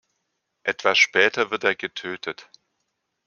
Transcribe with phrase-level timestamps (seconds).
[0.63, 2.49] Etwas später wird er getötet.